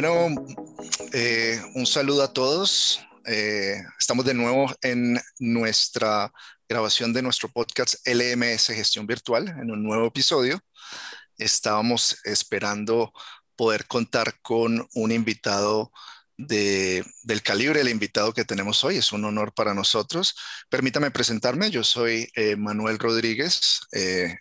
[0.00, 0.32] Bueno,
[1.12, 3.00] eh, un saludo a todos.
[3.26, 6.32] Eh, estamos de nuevo en nuestra
[6.68, 10.60] grabación de nuestro podcast LMS Gestión Virtual, en un nuevo episodio.
[11.36, 13.12] Estábamos esperando
[13.56, 15.90] poder contar con un invitado
[16.36, 18.98] del calibre del invitado que tenemos hoy.
[18.98, 20.36] Es un honor para nosotros.
[20.68, 21.72] Permítame presentarme.
[21.72, 23.80] Yo soy eh, Manuel Rodríguez,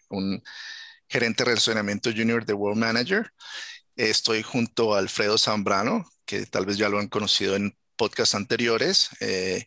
[0.10, 0.40] un
[1.10, 3.34] gerente de relacionamiento junior de World Manager.
[3.98, 9.10] Estoy junto a Alfredo Zambrano, que tal vez ya lo han conocido en podcasts anteriores.
[9.20, 9.66] Eh,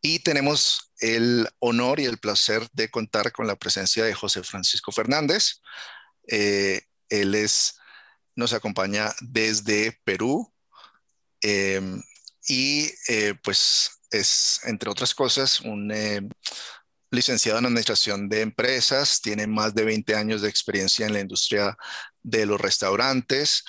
[0.00, 4.92] y tenemos el honor y el placer de contar con la presencia de José Francisco
[4.92, 5.60] Fernández.
[6.28, 7.76] Eh, él es,
[8.36, 10.52] nos acompaña desde Perú
[11.40, 12.00] em,
[12.46, 15.92] y eh, pues es, entre otras cosas, un
[17.10, 21.76] licenciado en Administración de Empresas, tiene más de 20 años de experiencia en la industria
[22.24, 23.64] de los restaurantes.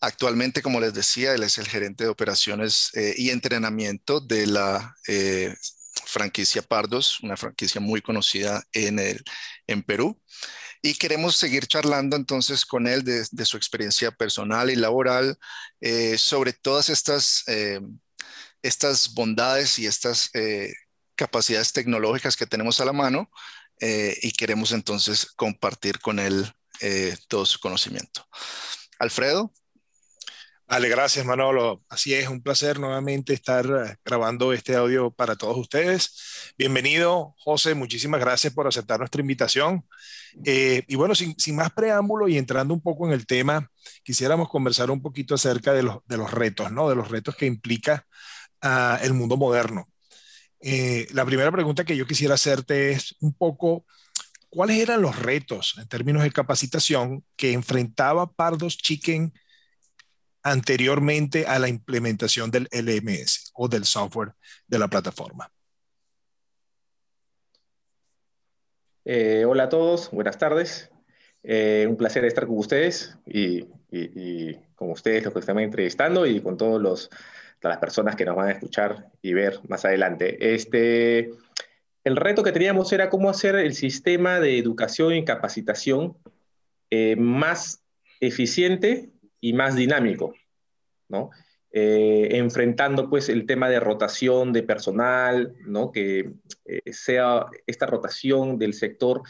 [0.00, 4.96] Actualmente, como les decía, él es el gerente de operaciones eh, y entrenamiento de la
[5.06, 5.54] eh,
[6.06, 9.22] franquicia Pardos, una franquicia muy conocida en, el,
[9.66, 10.20] en Perú.
[10.82, 15.38] Y queremos seguir charlando entonces con él de, su experiencia personal y laboral
[15.82, 17.44] eh, sobre todas estas,
[18.62, 20.30] estas bondades y estas
[21.16, 23.30] capacidades tecnológicas que tenemos a la mano
[23.78, 28.26] y queremos entonces compartir con él eh, todo su conocimiento.
[28.98, 29.52] Alfredo.
[30.66, 31.82] Vale, gracias Manolo.
[31.88, 36.52] Así es, un placer nuevamente estar eh, grabando este audio para todos ustedes.
[36.56, 39.84] Bienvenido, José, muchísimas gracias por aceptar nuestra invitación.
[40.44, 43.68] Eh, y bueno, sin, más preámbulo y entrando un poco en el tema,
[44.04, 46.88] quisiéramos conversar un poquito acerca de los, de los retos, ¿no?
[46.88, 48.06] De los retos que implica
[48.62, 49.88] ah, el mundo moderno.
[51.12, 53.84] la primera pregunta que yo quisiera hacerte es un poco
[54.50, 59.32] ¿cuáles eran los retos en términos de capacitación que enfrentaba Pardos Chicken
[60.42, 64.32] anteriormente a la implementación del LMS o del software
[64.66, 65.50] de la plataforma?
[69.04, 70.90] Eh, hola a todos, buenas tardes.
[71.42, 73.62] Eh, un placer estar con ustedes y,
[74.74, 77.08] con ustedes los que están entrevistando y con todos los,
[77.60, 80.54] todas las personas que nos van a escuchar y ver más adelante.
[80.54, 81.30] Este,
[82.04, 86.16] el reto que teníamos era cómo hacer el sistema de educación y capacitación
[86.90, 87.82] eh, más
[88.20, 90.34] eficiente y más dinámico,
[91.08, 91.30] ¿no?
[91.72, 95.92] Eh, enfrentando pues el tema de rotación de personal, ¿no?
[95.92, 96.32] Que
[96.64, 99.22] eh, sea esta rotación del sector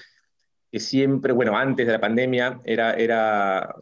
[0.72, 3.75] que siempre, bueno, antes de la pandemia era, era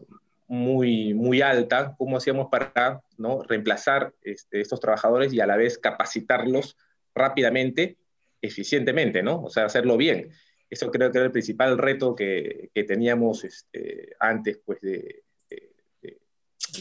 [0.48, 3.42] muy, muy alta, cómo hacíamos para ¿no?
[3.42, 6.76] reemplazar este, estos trabajadores y a la vez capacitarlos
[7.14, 7.98] rápidamente
[8.40, 9.42] eficientemente, ¿no?
[9.42, 10.30] O sea, hacerlo bien.
[10.70, 16.18] Eso creo que era el principal reto que, que teníamos este, antes, pues, de, de,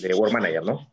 [0.02, 0.92] de World Manager, ¿no?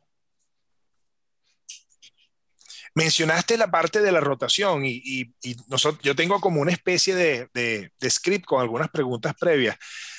[2.97, 7.49] Mencionaste la parte de la rotación y, y, nosotros, yo tengo como una especie de,
[7.53, 9.77] de, script con algunas preguntas previas,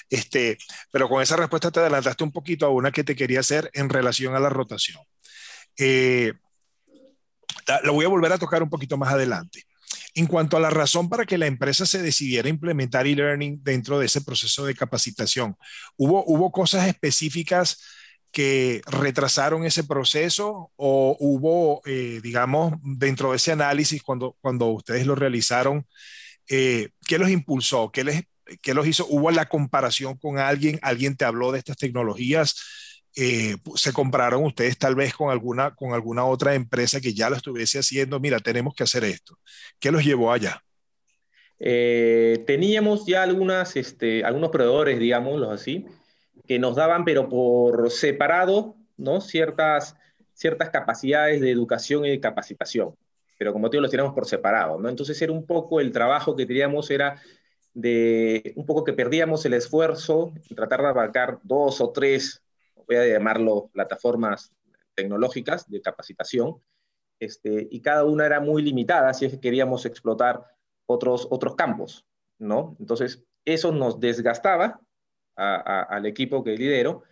[0.09, 0.57] este,
[0.91, 3.87] pero con esa respuesta te adelantaste un poquito a una que te quería hacer en
[3.87, 5.01] relación a la rotación.
[5.77, 6.33] Eh,
[7.83, 9.63] lo voy a volver a tocar un poquito más adelante.
[10.15, 14.05] En cuanto a la razón para que la empresa se decidiera implementar e-learning dentro de
[14.05, 15.57] ese proceso de capacitación,
[15.97, 17.81] ¿hubo, hubo cosas específicas
[18.31, 25.05] que retrasaron ese proceso o hubo, eh, digamos, dentro de ese análisis, cuando, cuando ustedes
[25.05, 25.85] lo realizaron,
[26.49, 27.91] eh, ¿qué los impulsó?
[27.91, 28.23] ¿Qué, les,
[28.61, 29.07] ¿Qué los hizo?
[29.07, 30.79] ¿Hubo la comparación con alguien?
[30.81, 32.55] ¿Alguien te habló de estas tecnologías?
[33.17, 37.37] Eh, se compraron ustedes tal vez con alguna, con alguna otra empresa que ya lo
[37.37, 39.39] estuviese haciendo, mira, tenemos que hacer esto.
[39.79, 40.61] ¿Qué los llevó allá?
[41.59, 45.85] Eh, teníamos ya algunas, este, algunos proveedores, digámoslo así,
[46.45, 49.21] que nos daban, pero por separado, ¿no?
[49.21, 49.95] Ciertas,
[50.33, 52.95] ciertas capacidades de educación y de capacitación.
[53.37, 54.89] Pero como te digo, los teníamos por separado, ¿no?
[54.89, 57.21] Entonces era un poco el trabajo que teníamos era
[57.73, 62.41] de un poco que perdíamos el esfuerzo en tratar de abarcar dos o tres
[62.87, 64.53] voy a llamarlo plataformas
[64.95, 66.61] tecnológicas de capacitación,
[67.19, 70.43] este, y cada una era muy limitada si es que queríamos explotar
[70.85, 72.05] otros, otros campos,
[72.39, 72.75] ¿no?
[72.79, 74.79] Entonces, eso nos desgastaba
[75.35, 77.03] al equipo que lidero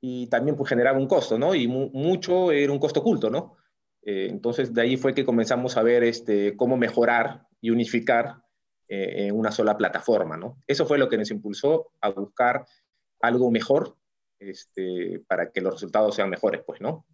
[0.00, 1.54] y también pues, generaba un costo, ¿no?
[1.54, 3.56] Y mucho era un costo oculto, ¿no?
[4.02, 8.42] Eh, entonces, de ahí fue que comenzamos a ver este, cómo mejorar y unificar
[8.88, 10.62] eh, en una sola plataforma, ¿no?
[10.66, 12.64] Eso fue lo que nos impulsó a buscar
[13.20, 13.96] algo mejor
[14.38, 17.06] este, para que los resultados sean mejores, pues, ¿no?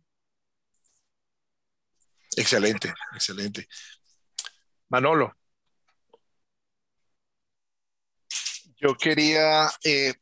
[2.37, 3.69] Excelente, excelente.
[4.89, 5.35] Manolo.
[8.77, 10.15] Yo quería eh,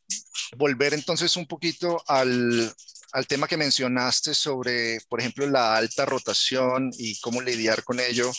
[0.56, 2.72] volver entonces un poquito al,
[3.12, 8.30] al tema que mencionaste sobre, por ejemplo, la alta rotación y cómo lidiar con ello,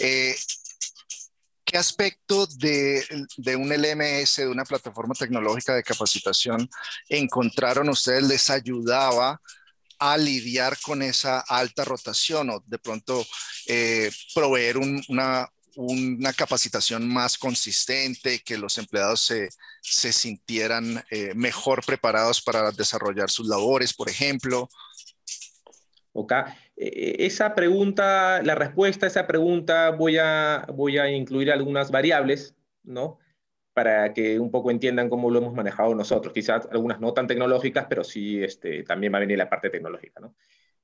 [0.00, 0.34] eh,
[1.74, 3.02] ¿qué aspecto de,
[3.36, 6.70] de, un LMS, de una plataforma tecnológica de capacitación,
[7.08, 9.40] encontraron ustedes les ayudaba
[9.98, 13.26] a lidiar con esa alta rotación o de pronto
[13.66, 19.48] eh, proveer una, una capacitación más consistente, que los empleados se,
[19.82, 24.70] se sintieran eh, mejor preparados para desarrollar sus labores, por ejemplo.
[26.12, 31.90] Ok, eh, esa pregunta, la respuesta a esa pregunta voy a, voy a incluir algunas
[31.90, 33.18] variables, ¿no?
[33.72, 36.32] Para que un poco entiendan cómo lo hemos manejado nosotros.
[36.32, 40.20] Quizás algunas no tan tecnológicas, pero sí este, también va a venir la parte tecnológica,
[40.20, 40.34] ¿no?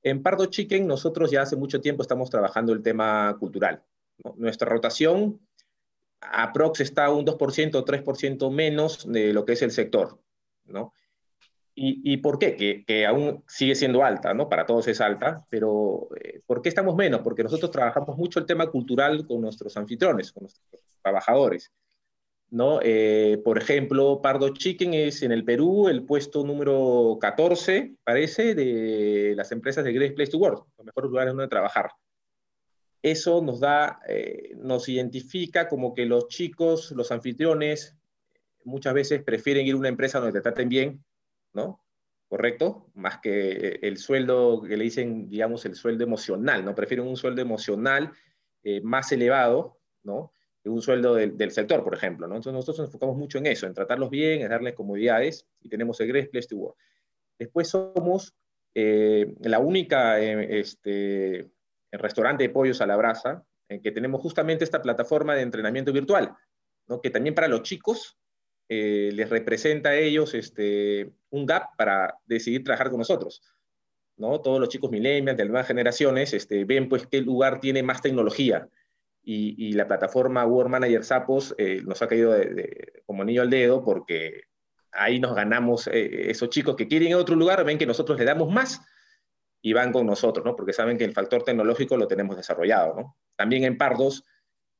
[0.03, 3.83] En Pardo Chicken nosotros ya hace mucho tiempo estamos trabajando el tema cultural,
[4.35, 5.39] nuestra rotación
[6.21, 10.19] aprox está un 2% o 3% menos de lo que es el sector,
[10.65, 10.93] ¿no?
[11.83, 12.83] ¿Y, por qué?
[12.85, 14.47] Que, aún sigue siendo alta, ¿no?
[14.47, 17.21] Para todos es alta, pero eh, ¿por qué estamos menos?
[17.21, 20.67] Porque nosotros trabajamos mucho el tema cultural con nuestros anfitriones, con nuestros
[21.01, 21.71] trabajadores,
[22.51, 22.79] ¿no?
[22.83, 29.33] Eh, por ejemplo, Pardo Chicken es en el Perú el puesto número 14, parece, de
[29.35, 31.89] las empresas de Great Place to Work, los mejores lugares donde trabajar
[33.03, 37.95] eso nos da, eh, nos identifica como que los chicos, los anfitriones,
[38.63, 41.03] muchas veces prefieren ir a una empresa donde te traten bien,
[41.53, 41.83] ¿no?
[42.27, 42.89] ¿Correcto?
[42.93, 46.73] Más que el sueldo que le dicen, digamos, el sueldo emocional, ¿no?
[46.73, 48.13] Prefieren un sueldo emocional
[48.63, 50.31] eh, más elevado, ¿no?
[50.63, 52.35] Que un sueldo del, sector, por ejemplo, ¿no?
[52.35, 55.99] Entonces nosotros nos enfocamos mucho en eso, en tratarlos bien, en darles comodidades, y tenemos
[55.99, 56.77] el Great Place to Work.
[57.37, 58.33] Después somos
[58.75, 61.51] eh, la única este,
[61.91, 65.91] el restaurante de pollos a la brasa, en que tenemos justamente esta plataforma de entrenamiento
[65.91, 66.35] virtual,
[66.87, 67.01] ¿no?
[67.01, 68.17] que también para los chicos
[68.73, 73.41] eh, les representa a ellos este, un gap para decidir trabajar con nosotros.
[74.15, 74.39] ¿no?
[74.39, 78.69] Todos los chicos millennials de nuevas generaciones este, ven pues qué lugar tiene más tecnología
[79.23, 82.33] y, la plataforma World Manager Sapos eh, nos ha caído
[83.05, 84.43] como niño al dedo porque
[84.93, 88.17] ahí nos ganamos eh, esos chicos que quieren ir a otro lugar, ven que nosotros
[88.17, 88.79] le damos más
[89.61, 90.55] y van con nosotros, ¿no?
[90.55, 93.17] Porque saben que el factor tecnológico lo tenemos desarrollado, ¿no?
[93.35, 94.23] También en Pardos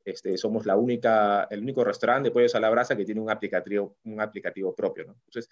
[0.05, 3.29] este, somos la única, el único restaurante de pollos a la brasa que tiene un
[3.29, 5.15] aplicativo, un aplicativo propio.
[5.25, 5.49] Entonces,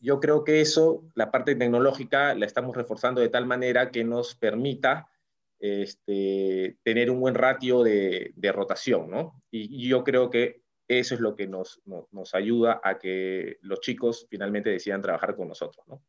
[0.00, 4.34] yo creo que eso, la parte tecnológica, la estamos reforzando de tal manera que nos
[4.34, 5.10] permita
[5.58, 9.42] este, tener un buen ratio de, rotación, ¿no?
[9.50, 13.58] Y, y, yo creo que eso es lo que nos, nos, nos ayuda a que
[13.62, 16.02] los chicos finalmente decidan trabajar con nosotros, ¿no?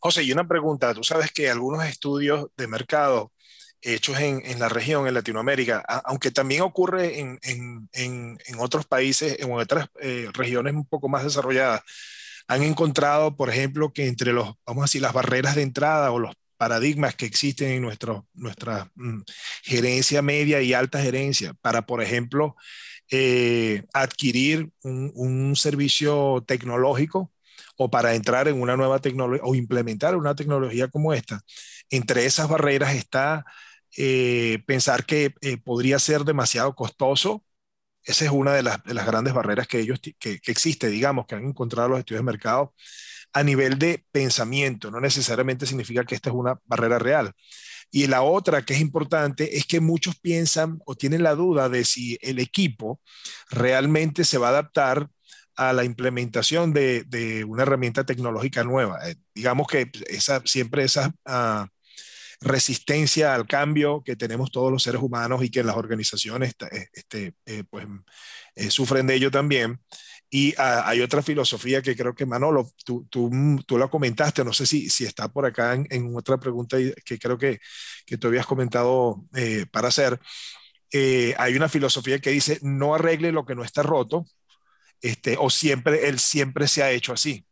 [0.00, 0.94] José, y una pregunta.
[0.94, 3.32] Tú sabes que algunos estudios de mercado
[3.84, 7.88] hechos en, la región, en Latinoamérica, aunque también ocurre en,
[8.58, 11.82] otros países, en otras eh, regiones un poco más desarrolladas,
[12.48, 16.18] han encontrado, por ejemplo, que entre los, vamos a decir, las barreras de entrada o
[16.18, 19.20] los paradigmas que existen en nuestro, nuestra mm,
[19.62, 22.56] gerencia media y alta gerencia para, por ejemplo,
[23.10, 27.32] eh, adquirir un, servicio tecnológico
[27.76, 31.42] o para entrar en una nueva tecnología o implementar una tecnología como esta.
[31.90, 33.44] Entre esas barreras está
[33.96, 37.44] eh, pensar que eh, podría ser demasiado costoso.
[38.02, 41.88] Esa es una de las, grandes barreras que ellos que, existe, digamos, que han encontrado
[41.90, 42.74] los estudios de mercado
[43.32, 44.90] a nivel de pensamiento.
[44.90, 47.32] No necesariamente significa que esta es una barrera real.
[47.90, 51.84] Y la otra que es importante es que muchos piensan o tienen la duda de
[51.84, 53.00] si el equipo
[53.50, 55.08] realmente se va a adaptar
[55.56, 59.08] a la implementación de, una herramienta tecnológica nueva.
[59.08, 61.68] Eh, digamos que esa, siempre esa ah,
[62.44, 67.34] resistencia al cambio que tenemos todos los seres humanos y que las organizaciones eh, este,
[67.46, 67.86] eh, pues,
[68.68, 69.80] sufren de ello también.
[70.30, 73.30] Y ah, hay otra filosofía que creo que Manolo, tú, tú,
[73.66, 77.38] tú la comentaste, no sé si, si está por acá en, otra pregunta que creo
[77.38, 77.60] que,
[78.06, 79.24] que tú habías comentado
[79.70, 80.18] para hacer.
[81.38, 84.26] hay una filosofía que dice, no arregle lo que no está roto,
[85.00, 87.46] este, o siempre, él siempre se ha hecho así.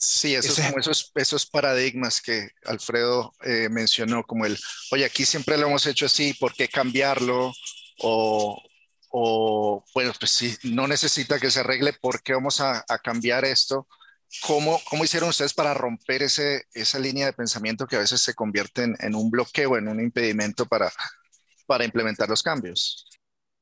[0.00, 4.56] Sí, esos, esos, esos paradigmas que Alfredo eh, mencionó, como el,
[4.92, 7.52] oye, aquí siempre lo hemos hecho así, ¿por qué cambiarlo?
[7.98, 8.62] O,
[9.10, 13.44] o bueno, pues si no necesita que se arregle, ¿por qué vamos a, a cambiar
[13.44, 13.88] esto?
[14.46, 18.34] ¿Cómo, ¿Cómo, hicieron ustedes para romper ese, esa línea de pensamiento que a veces se
[18.34, 20.92] convierte en, en un bloqueo, en un impedimento para,
[21.66, 23.04] para implementar los cambios?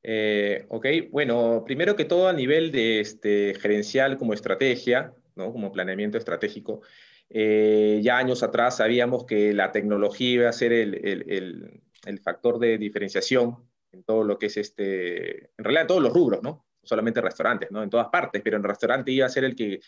[0.03, 5.51] Eh, ok, bueno, primero que todo a nivel de este, gerencial como estrategia, ¿no?
[5.51, 6.81] como planeamiento estratégico,
[7.29, 12.57] eh, ya años atrás sabíamos que la tecnología iba a ser el, el, el, factor
[12.59, 13.57] de diferenciación
[13.91, 16.65] en todo lo que es este, en realidad en todos los rubros, ¿no?
[16.87, 17.83] solamente restaurantes, ¿no?
[17.83, 19.81] En todas partes, pero en restaurante iba a ser el que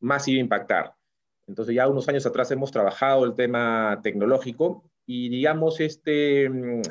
[0.00, 0.94] más iba a impactar.
[1.46, 6.82] Entonces ya unos años atrás hemos trabajado el tema tecnológico y digamos este mm,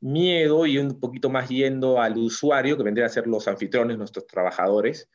[0.00, 4.26] miedo y un poquito más yendo al usuario, que vendría a ser los anfitriones, nuestros
[4.26, 5.08] trabajadores,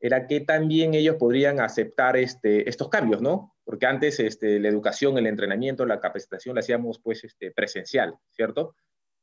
[0.00, 3.54] era que también ellos podrían aceptar este, estos cambios, ¿no?
[3.64, 8.74] Porque antes este, la educación, el entrenamiento, la capacitación la hacíamos pues este, presencial, ¿cierto?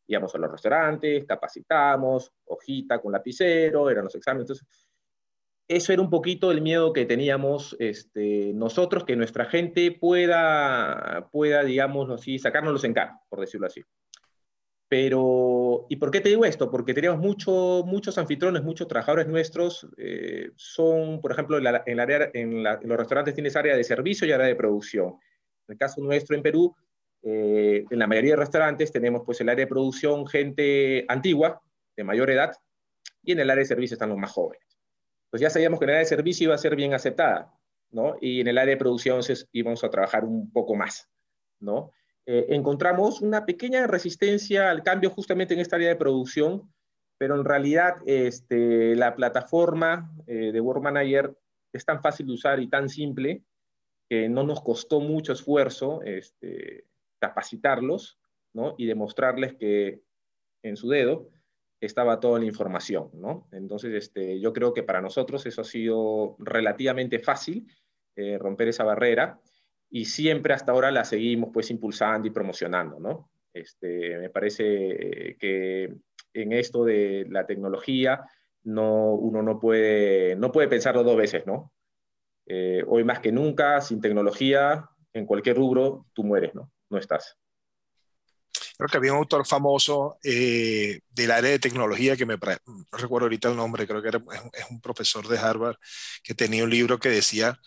[0.06, 4.44] Íbamos a los restaurantes, capacitamos, hojita con lapicero, eran los exámenes.
[4.44, 4.68] Entonces,
[5.68, 11.64] eso era un poquito el miedo que teníamos este, nosotros, que nuestra gente pueda, pueda
[11.64, 13.82] digamos así, sacárnoslos en cara, por decirlo así.
[14.90, 16.72] Pero, ¿y por qué te digo esto?
[16.72, 22.30] Porque teníamos mucho, muchos anfitriones, muchos trabajadores nuestros, eh, son, por ejemplo, en, en, área,
[22.34, 25.08] en, los restaurantes tienes área de servicio y área de producción.
[25.68, 26.74] En el caso nuestro en Perú,
[27.22, 31.62] eh, en la mayoría de restaurantes tenemos pues el área de producción gente antigua,
[31.98, 32.54] de mayor edad,
[33.24, 34.66] y en el área de servicio están los más jóvenes.
[35.30, 37.54] Pues ya sabíamos que en el área de servicio iba a ser bien aceptada,
[37.92, 38.16] ¿no?
[38.22, 39.20] Y en el área de producción
[39.52, 41.10] íbamos a trabajar un poco más,
[41.60, 41.92] ¿no?
[42.30, 46.70] Eh, encontramos una pequeña resistencia al cambio justamente en esta área de producción,
[47.18, 51.34] pero en realidad este, la plataforma eh, de Work Manager
[51.72, 53.44] es tan fácil de usar y tan simple
[54.10, 56.86] que no nos costó mucho esfuerzo este,
[57.20, 58.20] capacitarlos
[58.78, 60.02] y demostrarles que
[60.64, 61.30] en su dedo
[61.80, 63.12] estaba toda la información.
[63.52, 67.68] Entonces, este, yo creo que para nosotros eso ha sido relativamente fácil,
[68.16, 69.40] eh, romper esa barrera
[69.90, 73.30] y siempre hasta ahora la seguimos pues impulsando y promocionando, ¿no?
[73.54, 75.96] Este, me parece que
[76.34, 78.24] en esto de la tecnología
[78.64, 81.72] no, uno no puede, no puede pensarlo dos veces, ¿no?
[82.46, 86.72] Eh, hoy más que nunca, sin tecnología, en cualquier rubro, tú mueres, ¿no?
[86.90, 87.38] No estás.
[88.78, 93.26] Creo que había un autor famoso eh, del área de tecnología que me no recuerdo
[93.26, 94.22] ahorita el nombre, creo que era,
[94.54, 95.78] es un profesor de Harvard
[96.24, 97.60] que tenía un libro que decía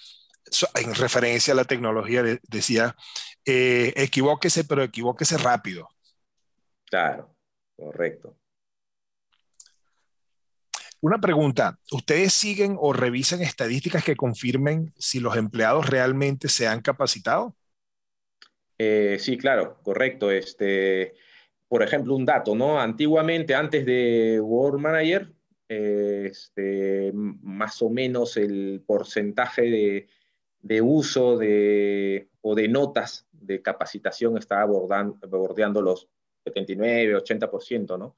[0.75, 2.97] en referencia a la tecnología, decía,
[3.45, 5.89] eh, equivóquese, pero equivóquese rápido.
[6.87, 7.35] Claro,
[7.77, 8.37] correcto.
[11.03, 16.83] Una pregunta, ¿ustedes siguen o revisan estadísticas que confirmen si los empleados realmente se han
[16.83, 17.57] capacitado?
[18.77, 20.31] Eh, sí, claro, correcto.
[20.31, 21.15] Este,
[21.69, 22.79] por ejemplo, un dato, ¿no?
[22.79, 25.33] Antiguamente, antes de World Manager,
[25.69, 30.09] este, más o menos el porcentaje de,
[30.63, 36.09] de uso de, o de notas de capacitación está bordeando los
[36.45, 38.17] 79, 80%, ¿no?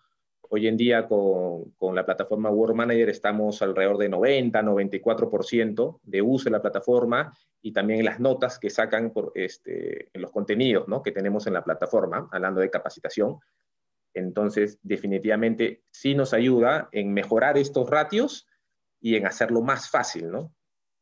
[0.55, 6.21] Hoy en día con, con, la plataforma Work Manager estamos alrededor de 90, 94% de
[6.21, 10.89] uso de la plataforma y también las notas que sacan por este, en los contenidos
[10.89, 11.03] ¿no?
[11.03, 13.39] que tenemos en la plataforma, hablando de capacitación.
[14.13, 18.47] Entonces, definitivamente sí nos ayuda en mejorar estos ratios
[19.01, 20.53] y en hacerlo más fácil, ¿no?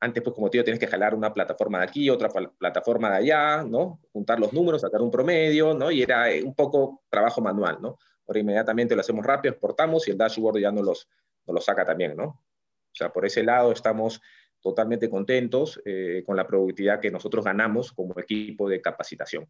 [0.02, 3.16] Antes, pues como te digo, tienes que jalar una plataforma de aquí, otra plataforma de
[3.16, 4.00] allá, ¿no?
[4.12, 5.90] Juntar los números, sacar un promedio, ¿no?
[5.90, 7.98] Y era eh, un poco trabajo manual, ¿no?
[8.26, 11.08] Ahora inmediatamente lo hacemos rápido, exportamos y el dashboard ya nos los,
[11.46, 12.24] nos los saca también, ¿no?
[12.24, 14.22] O sea, por ese lado estamos
[14.60, 19.48] totalmente contentos eh, con la productividad que nosotros ganamos como equipo de capacitación.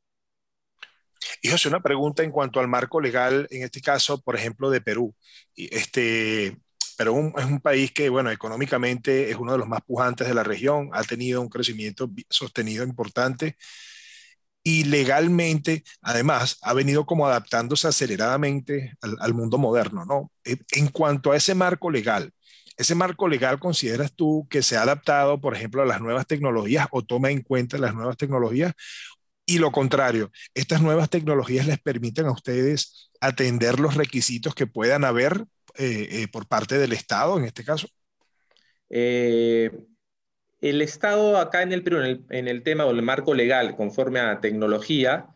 [1.43, 4.81] Y José, una pregunta en cuanto al marco legal, en este caso, por ejemplo, de
[4.81, 5.15] Perú.
[5.57, 6.57] Este,
[7.01, 10.43] pero es un país que, bueno, económicamente es uno de los más pujantes de la
[10.45, 13.57] región, ha tenido un crecimiento sostenido importante
[14.63, 20.31] y legalmente, además, ha venido como adaptándose aceleradamente al, mundo moderno, ¿no?
[20.45, 22.35] En cuanto a ese marco legal,
[22.77, 26.87] ¿ese marco legal consideras tú que se ha adaptado, por ejemplo, a las nuevas tecnologías
[26.91, 28.75] o toma en cuenta las nuevas tecnologías?
[29.47, 35.05] Y lo contrario, ¿estas nuevas tecnologías les permiten a ustedes atender los requisitos que puedan
[35.05, 35.47] haber
[35.81, 37.89] eh, eh, por parte del Estado en este caso?
[38.91, 39.71] Eh,
[40.61, 44.43] el Estado acá en el Perú, en el, tema o el marco legal conforme a
[44.43, 45.29] tecnología,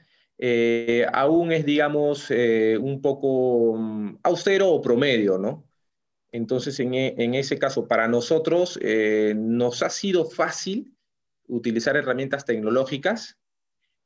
[1.12, 5.64] aún es, digamos, un poco mm, austero o promedio, ¿no?
[6.30, 8.78] Entonces, en, en ese caso, para nosotros
[9.34, 10.94] nos ha sido fácil
[11.46, 13.38] utilizar herramientas tecnológicas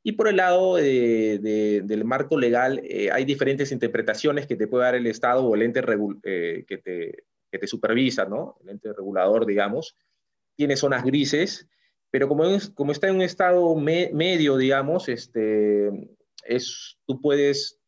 [0.03, 4.95] y por el lado del marco legal, eh, hay diferentes interpretaciones que te puede dar
[4.95, 5.81] el Estado o el ente
[6.23, 8.57] eh, que, te, que, te, supervisa, ¿no?
[8.63, 9.97] El ente regulador, digamos.
[10.55, 11.67] Tiene zonas grises,
[12.11, 15.89] pero como, como está en un estado medio, digamos, este,
[16.45, 17.79] es, tú puedes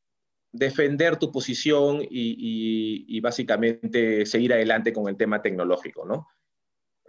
[0.52, 6.28] defender tu posición y, y, básicamente seguir adelante con el tema tecnológico, ¿no?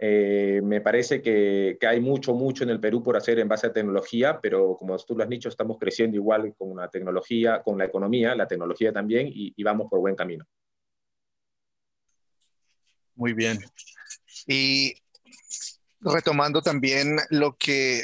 [0.05, 3.71] Eh, me parece que, hay mucho, mucho en el Perú por hacer en base a
[3.71, 7.85] tecnología, pero como tú lo has dicho, estamos creciendo igual con la tecnología, con la
[7.85, 10.45] economía, la tecnología también, y, vamos por buen camino.
[13.15, 13.59] Muy bien.
[14.45, 14.93] Y
[16.01, 18.03] retomando también lo que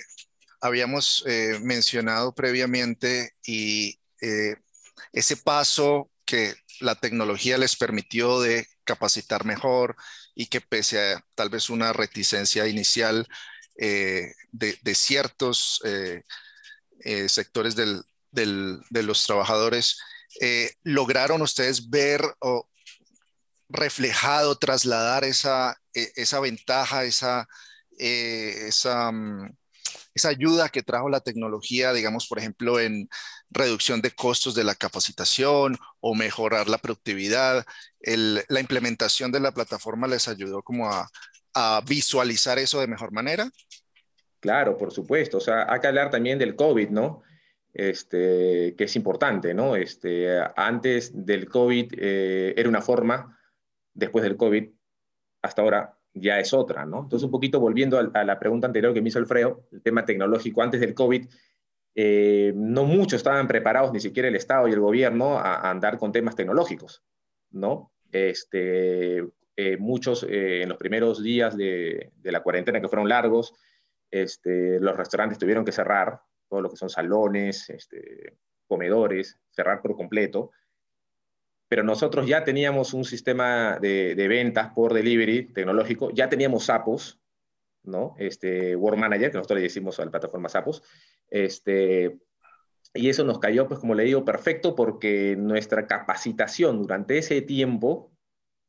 [0.61, 4.55] habíamos eh, mencionado previamente y eh,
[5.11, 9.95] ese paso que la tecnología les permitió de capacitar mejor
[10.35, 13.27] y que pese a tal vez una reticencia inicial
[13.77, 15.81] eh, de, ciertos
[17.27, 19.99] sectores de los trabajadores,
[20.83, 22.67] lograron ustedes ver o
[23.69, 27.47] reflejado, trasladar esa, esa ventaja, esa,
[27.99, 29.55] esa, mm,
[30.15, 33.09] esa ayuda que trajo la tecnología, digamos, por ejemplo, en
[33.51, 37.65] reducción de costos de la capacitación o mejorar la productividad.
[38.01, 41.09] la implementación de la plataforma les ayudó como a,
[41.85, 43.49] visualizar eso de mejor manera.
[44.39, 45.37] Claro, por supuesto.
[45.37, 47.21] O sea, hay que hablar también del COVID, ¿no?
[47.73, 49.75] Este, que es importante, ¿no?
[49.75, 53.37] Este, antes del COVID eh, era una forma,
[53.93, 54.69] después del COVID,
[55.41, 57.01] hasta ahora ya es otra, ¿no?
[57.03, 60.61] Entonces, un poquito volviendo a, la pregunta anterior que me hizo Alfredo, el tema tecnológico,
[60.61, 61.27] antes del COVID,
[61.95, 66.11] eh, no muchos estaban preparados, ni siquiera el Estado y el gobierno, a, andar con
[66.11, 67.03] temas tecnológicos,
[67.51, 67.91] ¿no?
[68.11, 69.19] Este,
[69.55, 73.53] eh, muchos eh, en los primeros días de, la cuarentena, que fueron largos,
[74.11, 79.95] este, los restaurantes tuvieron que cerrar, todo lo que son salones, este, comedores, cerrar por
[79.95, 80.51] completo
[81.69, 87.18] pero nosotros ya teníamos un sistema de, ventas por delivery tecnológico, ya teníamos SAPOS,
[87.89, 88.15] ¿no?
[88.17, 90.83] Este, Word Manager, que nosotros le decimos a la plataforma SAPOS,
[91.29, 92.19] este,
[92.93, 98.11] y eso nos cayó, pues como le digo, perfecto porque nuestra capacitación durante ese tiempo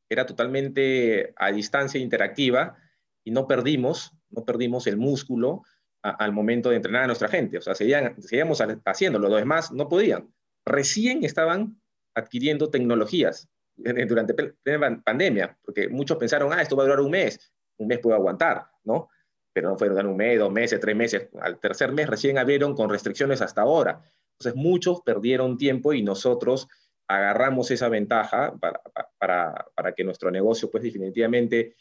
[0.08, 2.76] era totalmente a distancia interactiva
[3.24, 5.62] y no perdimos, no perdimos el músculo
[6.02, 7.58] al momento de entrenar a nuestra gente.
[7.58, 10.32] O sea, seguían, seguíamos haciéndolo, los demás no podían.
[10.64, 11.80] Recién estaban
[12.14, 17.52] adquiriendo tecnologías durante la pandemia, porque muchos pensaron, ah, esto va a durar un mes,
[17.78, 19.08] un mes puede aguantar, ¿no?
[19.52, 22.74] Pero no fue durar un mes, dos meses, tres meses, al tercer mes recién abrieron
[22.74, 24.00] con restricciones hasta ahora.
[24.38, 26.68] Entonces muchos perdieron tiempo y nosotros
[27.08, 28.80] agarramos esa ventaja para,
[29.18, 31.74] para, para que nuestro negocio, pues definitivamente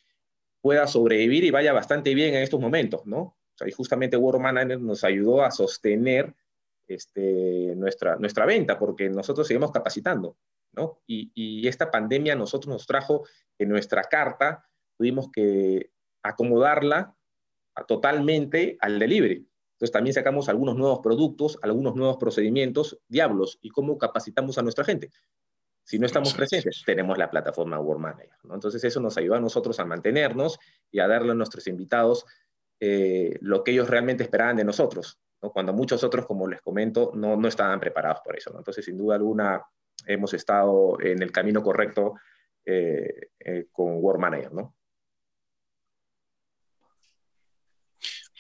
[0.62, 3.38] pueda sobrevivir y vaya bastante bien en estos momentos, ¿no?
[3.65, 6.34] Y justamente World Manager nos ayudó a sostener
[6.88, 10.38] este, nuestra, nuestra venta, porque nosotros seguimos capacitando,
[10.73, 11.02] ¿no?
[11.06, 13.26] Y, esta pandemia nosotros nos trajo
[13.58, 14.65] en nuestra carta,
[14.97, 15.91] tuvimos que
[16.23, 17.15] acomodarla
[17.88, 19.47] totalmente al delivery.
[19.73, 24.84] Entonces también sacamos algunos nuevos productos, algunos nuevos procedimientos, diablos, y cómo capacitamos a nuestra
[24.84, 25.10] gente.
[25.84, 28.38] Si no estamos presentes, tenemos la plataforma World Manager.
[28.43, 28.55] ¿no?
[28.55, 30.60] Entonces eso nos ayuda a nosotros a mantenernos
[30.91, 32.25] y a darle a nuestros invitados
[32.79, 37.38] eh, lo que ellos realmente esperaban de nosotros, cuando muchos otros, como les comento, no,
[37.38, 38.53] no estaban preparados por eso.
[38.58, 39.63] Entonces, sin duda alguna,
[40.05, 42.15] hemos estado en el camino correcto
[42.65, 44.53] eh, eh, con Word Manager.
[44.53, 44.75] ¿no?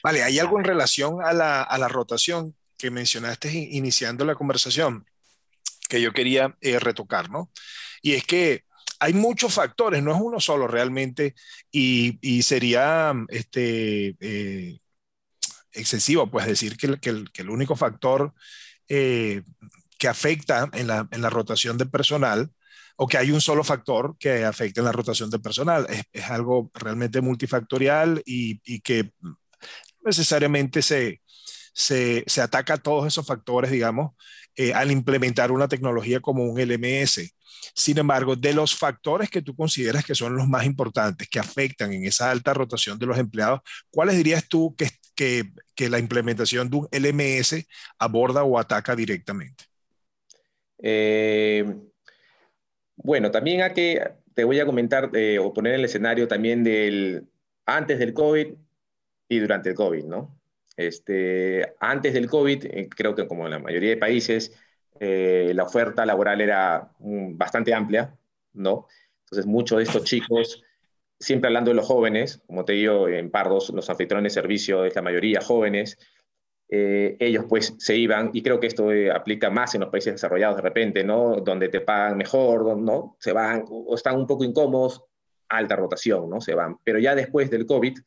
[0.03, 5.05] Vale, ¿hay algo en relación a la, a la rotación que mencionaste iniciando la conversación
[5.89, 7.51] que yo quería eh, retocar, ¿no?
[8.01, 8.63] Y es que
[8.99, 11.35] hay muchos factores, no es uno solo realmente,
[11.71, 14.15] y, y sería este,
[15.71, 18.33] excesivo, pues decir que, el, único factor
[18.87, 19.43] eh,
[19.97, 22.51] que afecta en la, rotación de personal
[22.95, 25.87] o que hay un solo factor que afecta en la rotación de personal.
[26.11, 29.11] Es, algo realmente multifactorial y, que
[30.03, 31.21] necesariamente se,
[31.73, 34.11] se, ataca a todos esos factores, digamos,
[34.55, 37.35] eh, al implementar una tecnología como un LMS.
[37.73, 41.93] Sin embargo, de los factores que tú consideras que son los más importantes, que afectan
[41.93, 44.89] en esa alta rotación de los empleados, ¿cuáles dirías tú que,
[45.75, 47.65] que, la implementación de un LMS
[47.97, 49.65] aborda o ataca directamente?
[50.81, 51.75] Eh,
[52.95, 57.27] bueno, también hay que, te voy a comentar eh, o poner el escenario también del
[57.65, 58.47] antes del COVID
[59.29, 60.37] y durante el COVID, ¿no?
[60.75, 64.53] Este, antes del COVID, eh, creo que como en la mayoría de países,
[64.99, 68.13] eh, la oferta laboral era mm, bastante amplia,
[68.53, 68.87] ¿no?
[69.25, 70.63] Entonces, muchos de estos chicos,
[71.19, 74.95] siempre hablando de los jóvenes, como te digo, en Pardos, los anfitriones de servicio es
[74.95, 75.97] la mayoría jóvenes,
[76.71, 80.13] eh, ellos pues se iban, y creo que esto eh, aplica más en los países
[80.13, 81.37] desarrollados de repente, ¿no?
[81.41, 83.17] Donde te pagan mejor, ¿no?
[83.19, 85.03] Se van o están un poco incómodos,
[85.49, 86.41] alta rotación, ¿no?
[86.41, 86.77] Se van.
[86.83, 87.97] Pero ya después del COVID,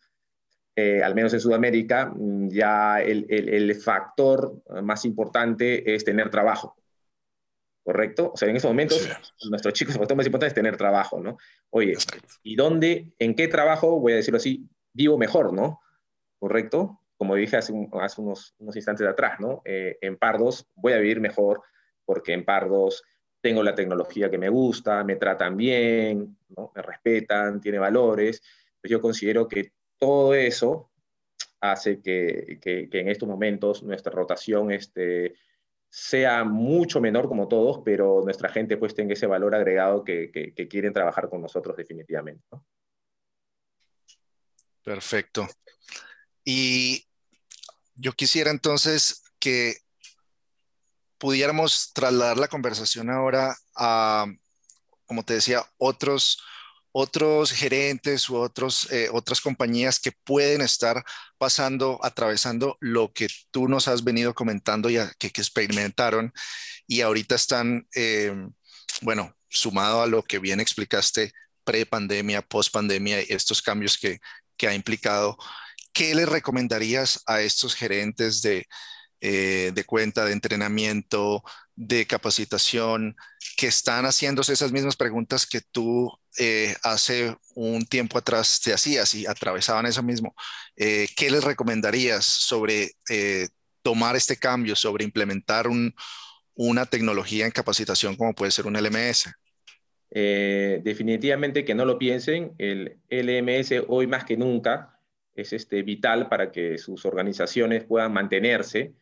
[0.76, 6.76] al menos en Sudamérica, mm, ya el, el, factor más importante es tener trabajo.
[7.82, 8.30] ¿correcto?
[8.32, 9.08] O sea, en esos momentos,
[9.50, 11.37] nuestros chicos, lo más importante es tener trabajo, ¿no?
[11.70, 11.94] Oye,
[12.42, 15.80] ¿y dónde, en qué trabajo, voy a decirlo así, vivo mejor, ¿no?
[16.38, 17.00] ¿Correcto?
[17.16, 19.62] Como dije hace, hace unos, unos, instantes atrás, ¿no?
[19.64, 21.62] Eh, en Pardos voy a vivir mejor
[22.04, 23.02] porque en Pardos
[23.40, 26.72] tengo la tecnología que me gusta, me tratan bien, ¿no?
[26.74, 28.40] me respetan, tiene valores.
[28.80, 30.90] Pues yo considero que todo eso
[31.60, 35.36] hace que, en estos momentos nuestra rotación este,
[35.88, 40.32] sea mucho menor como todos, pero nuestra gente pues tenga ese valor agregado que,
[40.68, 42.44] quieren trabajar con nosotros definitivamente.
[44.82, 45.46] Perfecto.
[46.44, 47.06] Y
[47.94, 49.76] yo quisiera entonces que
[51.16, 54.26] pudiéramos trasladar la conversación ahora a,
[55.06, 56.42] como te decía, otros
[56.92, 61.05] otros gerentes u otros, eh, otras compañías que pueden estar
[61.38, 66.33] pasando, atravesando lo que tú nos has venido comentando y que, experimentaron
[66.87, 68.52] y ahorita están, em,
[69.00, 71.33] bueno, sumado a lo que bien explicaste
[71.64, 74.20] pre-pandemia, post-pandemia estos cambios que,
[74.57, 75.37] que ha implicado,
[75.92, 78.66] ¿qué le recomendarías a estos gerentes de,
[79.20, 81.44] eh, de cuenta, de entrenamiento,
[81.76, 83.16] de capacitación,
[83.57, 89.14] que están haciéndose esas mismas preguntas que tú eh, hace un tiempo atrás te hacías
[89.14, 90.35] y atravesaban eso mismo.
[90.77, 92.92] Eh, ¿Qué les recomendarías sobre
[93.83, 95.66] tomar este cambio, sobre implementar
[96.55, 99.31] una tecnología en capacitación como puede ser un LMS?
[100.14, 105.01] definitivamente que no lo piensen, el LMS hoy más que nunca
[105.35, 108.92] es este, vital para que sus organizaciones puedan mantenerse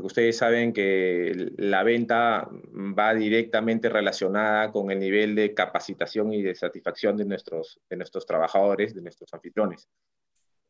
[0.00, 6.40] porque ustedes saben que la venta va directamente relacionada con el nivel de capacitación y
[6.40, 9.90] de satisfacción de nuestros, de nuestros trabajadores, de nuestros anfitriones.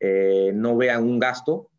[0.01, 1.69] Eh, no vean un gasto,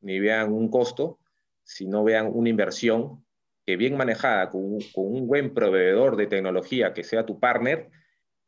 [0.00, 1.18] ni vean un costo,
[1.64, 3.26] sino vean una inversión
[3.66, 7.90] que bien manejada con un, buen proveedor de tecnología que sea tu partner,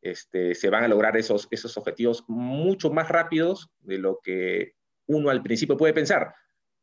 [0.01, 4.75] este, se van a lograr esos, esos objetivos mucho más rápidos de lo que
[5.07, 6.33] uno al principio puede pensar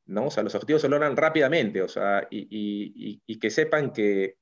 [0.07, 0.27] ¿no?
[0.27, 4.37] O sea, los objetivos se logran rápidamente, o sea, y, que sepan que,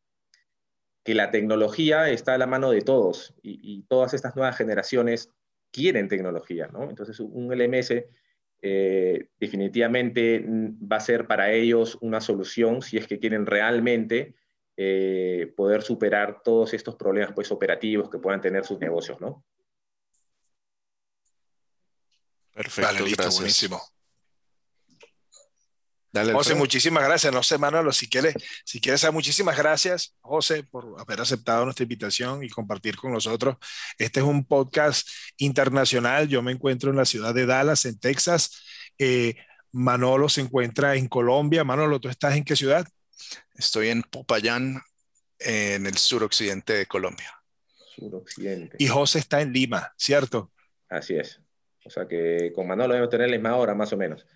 [1.05, 5.31] que, la tecnología está a la mano de todos y, todas estas nuevas generaciones
[5.71, 6.89] quieren tecnología, ¿no?
[6.89, 8.05] Entonces, un LMS
[8.63, 14.35] eh, definitivamente va a ser para ellos una solución si es que quieren realmente
[14.77, 19.45] eh, poder superar todos estos problemas pues, operativos que puedan tener sus negocios, ¿no?
[22.53, 23.81] Perfecto, listo, buenísimo.
[26.13, 27.33] José, muchísimas gracias.
[27.33, 32.43] No sé, Manolo, si quieres, si quieres, muchísimas gracias, José, por haber aceptado nuestra invitación
[32.43, 33.57] y compartir con nosotros.
[33.97, 36.27] Este es un podcast internacional.
[36.27, 38.61] Yo me encuentro en la ciudad de Dallas, en Texas.
[38.99, 39.37] Eh,
[39.73, 41.63] Manolo se encuentra en Colombia.
[41.63, 42.87] Manolo, ¿tú estás en qué ciudad?
[43.55, 44.81] Estoy en Popayán,
[45.39, 47.33] en el suroccidente de Colombia.
[47.95, 48.77] Suroccidente.
[48.81, 50.51] Y José está en Lima, ¿cierto?
[50.89, 51.41] Así es.
[51.85, 54.27] O sea que con Manolo debemos tener la misma hora, más o menos.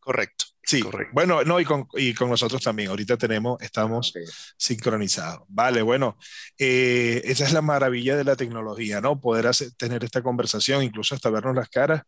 [0.00, 0.43] Correcto.
[0.66, 2.88] Sí, bueno, no, y con, y con, nosotros también.
[2.88, 4.14] Ahorita tenemos, estamos
[4.56, 5.44] sincronizados.
[5.48, 6.16] Vale, bueno,
[6.58, 9.20] eh, esa es la maravilla de la tecnología, ¿no?
[9.20, 12.02] Poder hacer, tener esta conversación, incluso hasta vernos las caras,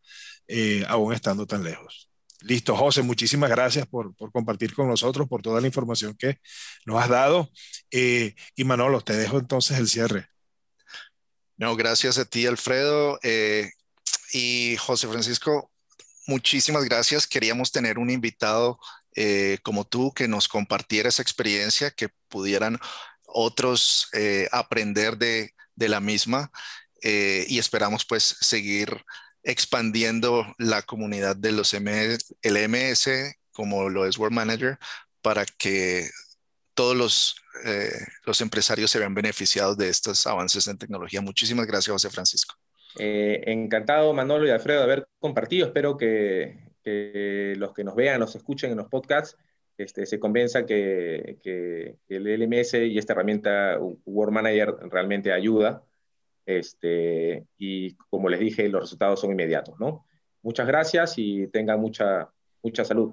[0.49, 2.09] eh, aún estando tan lejos.
[2.41, 6.39] Listo, José, muchísimas gracias por, por, compartir con nosotros, por toda la información que
[6.87, 7.51] nos has dado.
[7.91, 10.29] Eh, y Manolo, te dejo entonces el cierre.
[11.59, 13.19] No, gracias a ti, Alfredo.
[14.33, 15.71] y José Francisco,
[16.27, 17.27] muchísimas gracias.
[17.27, 18.79] Queríamos tener un invitado
[19.15, 22.79] eh, como tú que nos compartiera esa experiencia, que pudieran
[23.25, 26.51] otros eh, aprender de, la misma
[27.03, 29.05] eh, y esperamos pues seguir
[29.43, 33.09] expandiendo la comunidad de los LMS
[33.53, 34.79] como lo es World Manager
[35.23, 36.09] para que
[36.75, 37.37] todos los,
[38.25, 41.21] los empresarios se vean beneficiados de estos avances en tecnología.
[41.21, 42.57] Muchísimas gracias, José Francisco.
[42.99, 45.67] Eh, encantado, Manolo y Alfredo, de haber compartido.
[45.67, 46.59] Espero que,
[47.57, 49.37] los que nos vean, nos escuchen en los podcasts,
[49.77, 51.39] este, se convenza que,
[52.09, 55.83] el LMS y esta herramienta Word Manager realmente ayuda.
[56.47, 59.79] Este, y como les dije, los resultados son inmediatos.
[59.81, 60.07] ¿no?
[60.43, 62.31] Muchas gracias y tengan mucha,
[62.63, 63.13] mucha salud.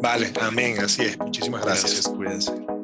[0.00, 1.18] Vale, amén, así es.
[1.18, 1.92] Muchísimas gracias.
[1.92, 2.75] gracias cuídense.